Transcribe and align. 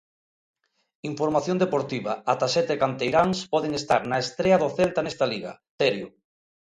Información 1.11 1.57
deportiva, 1.63 2.13
ata 2.33 2.47
sete 2.55 2.73
canteiráns 2.83 3.37
poden 3.53 3.73
estar 3.81 4.01
na 4.09 4.17
estrea 4.25 4.57
do 4.61 4.69
Celta 4.77 5.01
nesta 5.03 5.25
Liga, 5.33 5.51
Terio. 5.79 6.07